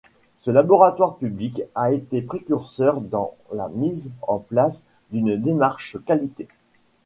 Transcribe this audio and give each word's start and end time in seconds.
Ce 0.39 0.49
laboratoire 0.49 1.17
public 1.17 1.61
a 1.75 1.91
été 1.91 2.23
précurseur 2.23 3.01
dans 3.01 3.35
la 3.53 3.69
mise 3.69 4.11
en 4.23 4.39
place 4.39 4.83
d'une 5.11 5.37
démarche 5.39 5.97
qualité. 6.07 6.47